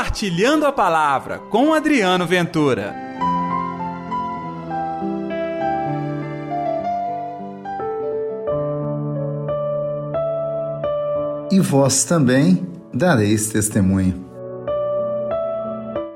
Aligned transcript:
Compartilhando 0.00 0.64
a 0.64 0.72
Palavra 0.72 1.38
com 1.50 1.74
Adriano 1.74 2.26
Ventura. 2.26 2.94
E 11.52 11.60
vós 11.60 12.04
também 12.04 12.66
dareis 12.94 13.50
testemunho. 13.50 14.24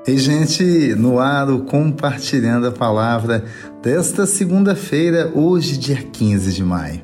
E, 0.07 0.17
gente, 0.17 0.95
no 0.95 1.19
ar, 1.19 1.47
o 1.51 1.59
compartilhando 1.59 2.65
a 2.65 2.71
palavra 2.71 3.45
desta 3.83 4.25
segunda-feira, 4.25 5.31
hoje, 5.35 5.77
dia 5.77 6.01
15 6.01 6.53
de 6.53 6.63
maio. 6.63 7.03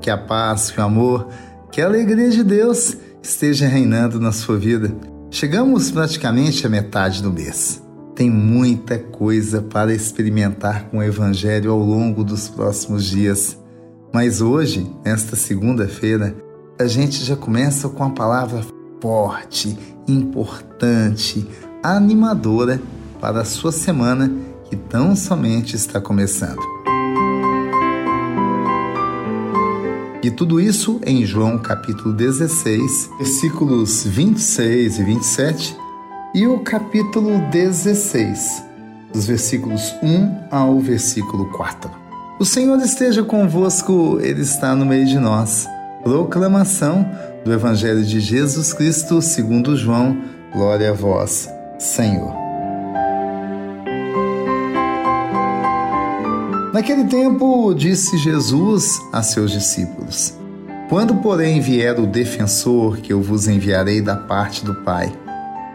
Que 0.00 0.10
a 0.10 0.18
paz, 0.18 0.72
que 0.72 0.80
o 0.80 0.82
amor, 0.82 1.28
que 1.70 1.80
a 1.80 1.86
alegria 1.86 2.30
de 2.30 2.42
Deus 2.42 2.96
esteja 3.22 3.68
reinando 3.68 4.18
na 4.18 4.32
sua 4.32 4.58
vida. 4.58 4.92
Chegamos 5.32 5.92
praticamente 5.92 6.66
à 6.66 6.68
metade 6.68 7.22
do 7.22 7.32
mês. 7.32 7.80
Tem 8.16 8.28
muita 8.28 8.98
coisa 8.98 9.62
para 9.62 9.94
experimentar 9.94 10.90
com 10.90 10.98
o 10.98 11.02
Evangelho 11.02 11.70
ao 11.70 11.78
longo 11.78 12.24
dos 12.24 12.48
próximos 12.48 13.04
dias. 13.04 13.56
Mas 14.12 14.40
hoje, 14.40 14.90
nesta 15.04 15.36
segunda-feira, 15.36 16.34
a 16.78 16.86
gente 16.86 17.24
já 17.24 17.36
começa 17.36 17.88
com 17.88 18.02
a 18.02 18.10
palavra 18.10 18.66
forte, 19.00 19.78
importante, 20.08 21.46
animadora 21.80 22.82
para 23.20 23.42
a 23.42 23.44
sua 23.44 23.70
semana 23.70 24.30
que 24.68 24.74
tão 24.74 25.14
somente 25.14 25.76
está 25.76 26.00
começando. 26.00 26.60
E 30.22 30.30
tudo 30.30 30.60
isso 30.60 31.00
em 31.06 31.24
João 31.24 31.58
capítulo 31.58 32.12
16, 32.12 33.10
versículos 33.16 34.04
26 34.04 34.98
e 34.98 35.02
27, 35.02 35.76
e 36.34 36.46
o 36.46 36.58
capítulo 36.58 37.40
16, 37.50 38.62
dos 39.14 39.26
versículos 39.26 39.94
1 40.02 40.48
ao 40.50 40.78
versículo 40.78 41.46
4. 41.52 41.90
O 42.38 42.44
Senhor 42.44 42.78
esteja 42.80 43.22
convosco, 43.22 44.18
Ele 44.20 44.42
está 44.42 44.74
no 44.74 44.84
meio 44.84 45.06
de 45.06 45.18
nós. 45.18 45.66
Proclamação 46.02 47.06
do 47.42 47.52
Evangelho 47.52 48.04
de 48.04 48.20
Jesus 48.20 48.74
Cristo 48.74 49.22
segundo 49.22 49.74
João. 49.74 50.18
Glória 50.52 50.90
a 50.90 50.94
vós. 50.94 51.48
Senhor. 51.78 52.49
Naquele 56.72 57.04
tempo, 57.04 57.74
disse 57.74 58.16
Jesus 58.16 59.00
a 59.12 59.22
seus 59.24 59.50
discípulos: 59.50 60.34
Quando, 60.88 61.16
porém, 61.16 61.60
vier 61.60 61.98
o 61.98 62.06
defensor 62.06 62.98
que 62.98 63.12
eu 63.12 63.20
vos 63.20 63.48
enviarei 63.48 64.00
da 64.00 64.14
parte 64.14 64.64
do 64.64 64.74
Pai, 64.76 65.12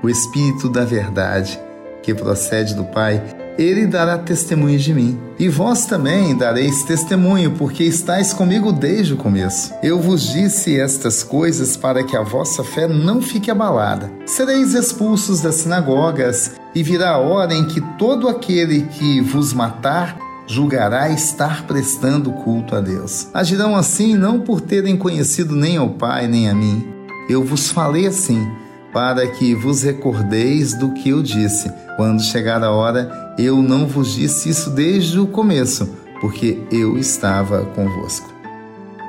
o 0.02 0.10
Espírito 0.10 0.70
da 0.70 0.86
Verdade, 0.86 1.60
que 2.02 2.14
procede 2.14 2.74
do 2.74 2.86
Pai, 2.86 3.22
ele 3.58 3.86
dará 3.86 4.18
testemunho 4.18 4.80
de 4.80 4.94
mim. 4.94 5.20
E 5.38 5.50
vós 5.50 5.86
também 5.86 6.34
dareis 6.34 6.84
testemunho, 6.84 7.52
porque 7.52 7.84
estáis 7.84 8.34
comigo 8.34 8.72
desde 8.72 9.16
o 9.16 9.18
começo. 9.18 9.74
Eu 9.84 10.00
vos 10.00 10.32
disse 10.32 10.80
estas 10.80 11.24
coisas 11.24 11.76
para 11.76 12.06
que 12.06 12.16
a 12.16 12.24
vossa 12.24 12.64
fé 12.64 12.88
não 12.88 13.22
fique 13.22 13.52
abalada. 13.52 14.10
Sereis 14.26 14.74
expulsos 14.74 15.42
das 15.42 15.56
sinagogas, 15.56 16.54
e 16.74 16.82
virá 16.82 17.12
a 17.12 17.18
hora 17.18 17.54
em 17.54 17.66
que 17.66 17.82
todo 17.98 18.30
aquele 18.30 18.84
que 18.84 19.20
vos 19.20 19.54
matar 19.54 20.25
julgará 20.48 21.10
estar 21.10 21.66
prestando 21.66 22.32
culto 22.32 22.76
a 22.76 22.82
Deus. 22.82 23.28
Agirão 23.34 23.76
assim 23.76 24.16
não 24.16 24.40
por 24.40 24.62
terem 24.62 24.98
conhecido 24.98 25.56
nem 25.56 25.78
ao 25.78 25.90
Pai 25.90 26.28
nem 26.28 26.50
a 26.50 26.54
mim. 26.54 26.86
Eu 27.30 27.44
vos 27.44 27.72
falei 27.72 28.08
assim 28.08 28.48
para 28.94 29.28
que 29.28 29.54
vos 29.54 29.84
recordeis 29.84 30.74
do 30.74 30.94
que 30.94 31.10
eu 31.10 31.22
disse. 31.22 31.70
Quando 31.98 32.22
chegar 32.22 32.64
a 32.64 32.72
hora, 32.72 33.36
eu 33.38 33.62
não 33.62 33.86
vos 33.86 34.14
disse 34.14 34.50
isso 34.50 34.70
desde 34.70 35.20
o 35.20 35.28
começo, 35.28 35.90
porque 36.22 36.62
eu 36.72 36.98
estava 36.98 37.66
convosco. 37.76 38.34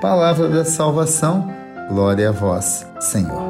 Palavra 0.00 0.48
da 0.48 0.64
salvação, 0.64 1.48
glória 1.88 2.30
a 2.30 2.32
vós, 2.32 2.84
Senhor. 2.98 3.42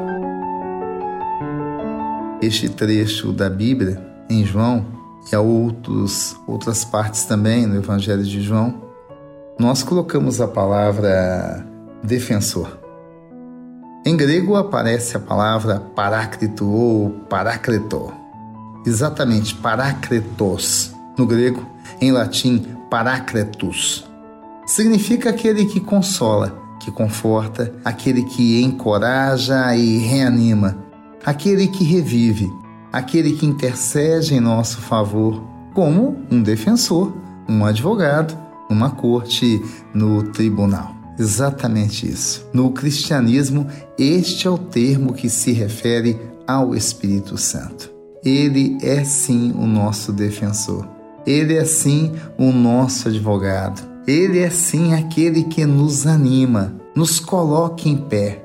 Este 2.39 2.69
trecho 2.69 3.31
da 3.31 3.49
Bíblia, 3.49 3.99
em 4.29 4.45
João, 4.45 4.85
e 5.31 5.35
há 5.35 5.41
outros, 5.41 6.35
outras 6.47 6.85
partes 6.85 7.25
também 7.25 7.65
no 7.65 7.75
Evangelho 7.75 8.23
de 8.23 8.41
João, 8.41 8.81
nós 9.59 9.83
colocamos 9.83 10.39
a 10.39 10.47
palavra 10.47 11.65
defensor. 12.03 12.77
Em 14.05 14.15
grego 14.15 14.55
aparece 14.55 15.17
a 15.17 15.19
palavra 15.19 15.79
paráclito 15.79 16.65
ou 16.65 17.09
paráclito. 17.29 18.13
Exatamente, 18.85 19.53
parácletos. 19.55 20.93
No 21.17 21.25
grego, 21.25 21.65
em 21.99 22.11
latim, 22.11 22.77
parácletus. 22.89 24.07
Significa 24.65 25.31
aquele 25.31 25.65
que 25.65 25.79
consola, 25.79 26.57
que 26.79 26.91
conforta, 26.91 27.73
aquele 27.83 28.23
que 28.23 28.61
encoraja 28.61 29.75
e 29.75 29.97
reanima, 29.97 30.77
aquele 31.25 31.67
que 31.67 31.83
revive, 31.83 32.49
aquele 32.97 33.33
que 33.33 33.45
intercede 33.45 34.33
em 34.33 34.39
nosso 34.39 34.79
favor, 34.79 35.43
como 35.73 36.17
um 36.31 36.41
defensor, 36.41 37.13
um 37.47 37.63
advogado, 37.63 38.35
uma 38.69 38.89
corte 38.89 39.63
no 39.93 40.23
tribunal. 40.23 40.95
Exatamente 41.19 42.07
isso. 42.07 42.47
No 42.51 42.71
cristianismo, 42.71 43.67
este 43.97 44.47
é 44.47 44.49
o 44.49 44.57
termo 44.57 45.13
que 45.13 45.29
se 45.29 45.51
refere 45.51 46.19
ao 46.47 46.75
Espírito 46.75 47.37
Santo. 47.37 47.91
Ele 48.25 48.77
é 48.81 49.03
sim 49.03 49.53
o 49.55 49.67
nosso 49.67 50.11
defensor. 50.11 50.87
Ele 51.25 51.55
é 51.55 51.65
sim 51.65 52.13
o 52.37 52.51
nosso 52.51 53.09
advogado. 53.09 53.87
Ele 54.07 54.39
é 54.39 54.49
sim 54.49 54.93
aquele 54.93 55.43
que 55.43 55.65
nos 55.65 56.07
anima, 56.07 56.73
nos 56.95 57.19
coloca 57.19 57.87
em 57.87 57.97
pé, 57.97 58.43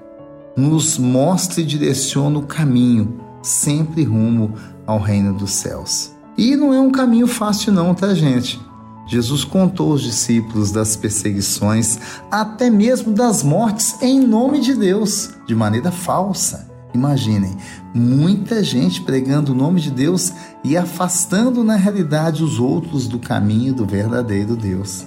nos 0.56 0.98
mostra 0.98 1.60
e 1.60 1.64
direciona 1.64 2.38
o 2.38 2.46
caminho, 2.46 3.31
sempre 3.42 4.04
rumo 4.04 4.54
ao 4.86 4.98
reino 4.98 5.34
dos 5.34 5.50
céus. 5.52 6.12
E 6.36 6.56
não 6.56 6.72
é 6.72 6.80
um 6.80 6.90
caminho 6.90 7.26
fácil 7.26 7.72
não, 7.72 7.94
tá 7.94 8.14
gente? 8.14 8.60
Jesus 9.06 9.44
contou 9.44 9.92
aos 9.92 10.02
discípulos 10.02 10.70
das 10.70 10.96
perseguições, 10.96 11.98
até 12.30 12.70
mesmo 12.70 13.12
das 13.12 13.42
mortes 13.42 14.00
em 14.00 14.20
nome 14.20 14.60
de 14.60 14.74
Deus, 14.74 15.30
de 15.46 15.54
maneira 15.54 15.90
falsa. 15.90 16.70
Imaginem, 16.94 17.56
muita 17.94 18.62
gente 18.62 19.00
pregando 19.00 19.52
o 19.52 19.54
nome 19.54 19.80
de 19.80 19.90
Deus 19.90 20.32
e 20.62 20.76
afastando 20.76 21.64
na 21.64 21.74
realidade 21.74 22.44
os 22.44 22.58
outros 22.58 23.08
do 23.08 23.18
caminho 23.18 23.74
do 23.74 23.84
verdadeiro 23.84 24.54
Deus. 24.54 25.06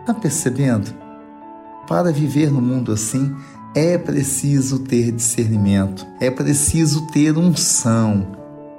Está 0.00 0.12
percebendo? 0.12 1.01
Para 1.86 2.12
viver 2.12 2.50
no 2.50 2.60
mundo 2.60 2.92
assim, 2.92 3.34
é 3.74 3.98
preciso 3.98 4.80
ter 4.80 5.12
discernimento, 5.12 6.06
é 6.20 6.30
preciso 6.30 7.06
ter 7.08 7.36
unção, 7.36 8.26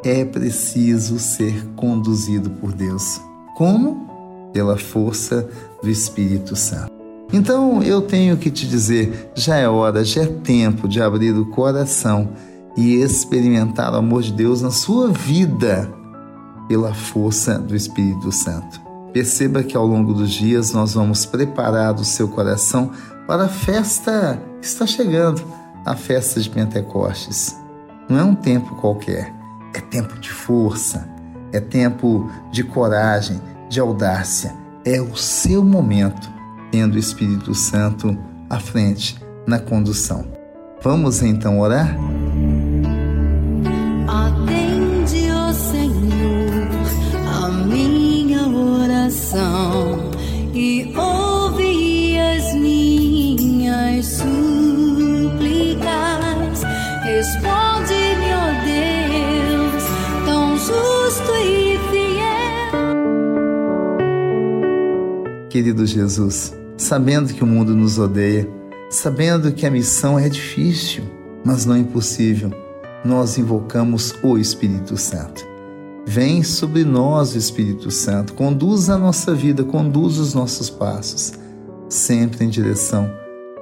é 0.04 0.24
preciso 0.24 1.20
ser 1.20 1.66
conduzido 1.76 2.50
por 2.52 2.72
Deus. 2.74 3.20
Como? 3.56 4.14
pela 4.54 4.78
força 4.78 5.50
do 5.82 5.90
Espírito 5.90 6.56
Santo. 6.56 6.94
Então 7.34 7.82
eu 7.82 8.04
tenho 8.04 8.38
que 8.38 8.52
te 8.52 8.68
dizer: 8.68 9.32
já 9.36 9.58
é 9.58 9.68
hora, 9.68 10.06
já 10.06 10.22
é 10.22 10.28
tempo 10.28 10.88
de 10.88 11.02
abrir 11.02 11.36
o 11.36 11.48
coração 11.48 12.30
e 12.78 12.96
experimentar 12.96 13.92
o 13.94 13.98
amor 13.98 14.22
de 14.22 14.32
Deus 14.32 14.62
na 14.62 14.72
sua 14.72 15.10
vida 15.10 15.92
pela 16.68 16.94
força 16.94 17.58
do 17.58 17.76
Espírito 17.76 18.32
Santo. 18.32 18.80
Perceba 19.14 19.62
que 19.62 19.78
ao 19.78 19.86
longo 19.86 20.14
dos 20.14 20.32
dias 20.32 20.74
nós 20.74 20.96
vamos 20.96 21.26
preparar 21.26 21.94
o 21.96 22.04
seu 22.04 22.28
coração 22.28 22.92
para 23.28 23.46
a 23.46 23.50
festa 23.50 24.42
que 24.60 24.66
está 24.68 24.88
chegando 24.88 25.44
a 25.86 25.96
festa 25.96 26.40
de 26.40 26.50
Pentecostes. 26.50 27.56
Não 28.10 28.20
é 28.20 28.24
um 28.24 28.36
tempo 28.36 28.76
qualquer, 28.76 29.34
é 29.74 29.80
tempo 29.80 30.20
de 30.20 30.32
força, 30.32 31.08
é 31.52 31.60
tempo 31.60 32.30
de 32.52 32.64
coragem, 32.64 33.40
de 33.70 33.80
audácia. 33.80 34.54
É 34.86 35.00
o 35.02 35.16
seu 35.16 35.64
momento, 35.64 36.30
tendo 36.72 36.96
o 36.96 37.00
Espírito 37.00 37.54
Santo 37.54 38.18
à 38.50 38.60
frente 38.60 39.22
na 39.48 39.60
condução. 39.60 40.26
Vamos 40.82 41.22
então 41.22 41.60
orar? 41.60 41.96
E 50.54 50.92
ouve 50.96 52.18
as 52.20 52.54
minhas 52.56 54.06
súplicas. 54.06 54.24
Responde-me, 57.04 58.34
ó 58.34 58.54
Deus, 58.66 59.84
tão 60.26 60.58
justo 60.58 61.32
e 61.46 61.64
querido 65.54 65.86
Jesus, 65.86 66.52
sabendo 66.76 67.32
que 67.32 67.44
o 67.44 67.46
mundo 67.46 67.76
nos 67.76 68.00
odeia, 68.00 68.50
sabendo 68.90 69.52
que 69.52 69.68
a 69.68 69.70
missão 69.70 70.18
é 70.18 70.28
difícil, 70.28 71.04
mas 71.46 71.64
não 71.64 71.78
impossível. 71.78 72.50
nós 73.06 73.38
invocamos 73.38 74.16
o 74.24 74.36
Espírito 74.36 74.98
Santo. 74.98 75.53
Vem 76.06 76.44
sobre 76.44 76.84
nós 76.84 77.34
o 77.34 77.38
Espírito 77.38 77.90
Santo, 77.90 78.34
conduz 78.34 78.90
a 78.90 78.98
nossa 78.98 79.34
vida, 79.34 79.64
conduz 79.64 80.18
os 80.18 80.34
nossos 80.34 80.70
passos, 80.70 81.34
sempre 81.88 82.46
em 82.46 82.50
direção 82.50 83.10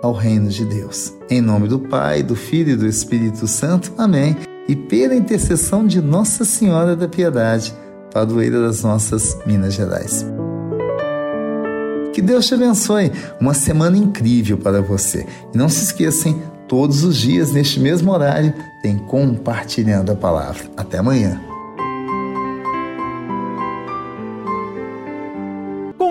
ao 0.01 0.13
reino 0.13 0.49
de 0.49 0.65
Deus. 0.65 1.13
Em 1.29 1.39
nome 1.39 1.67
do 1.67 1.79
Pai, 1.79 2.23
do 2.23 2.35
Filho 2.35 2.71
e 2.71 2.75
do 2.75 2.87
Espírito 2.87 3.47
Santo. 3.47 3.93
Amém. 3.97 4.35
E 4.67 4.75
pela 4.75 5.15
intercessão 5.15 5.85
de 5.85 6.01
Nossa 6.01 6.43
Senhora 6.43 6.95
da 6.95 7.07
Piedade, 7.07 7.73
padroeira 8.11 8.61
das 8.61 8.83
nossas 8.83 9.37
Minas 9.45 9.73
Gerais. 9.75 10.25
Que 12.13 12.21
Deus 12.21 12.47
te 12.47 12.55
abençoe. 12.55 13.11
Uma 13.39 13.53
semana 13.53 13.97
incrível 13.97 14.57
para 14.57 14.81
você. 14.81 15.25
E 15.53 15.57
não 15.57 15.69
se 15.69 15.83
esqueçam, 15.83 16.41
todos 16.67 17.03
os 17.03 17.15
dias, 17.15 17.51
neste 17.51 17.79
mesmo 17.79 18.11
horário, 18.11 18.53
tem 18.81 18.97
Compartilhando 18.97 20.11
a 20.11 20.15
Palavra. 20.15 20.63
Até 20.75 20.97
amanhã. 20.97 21.50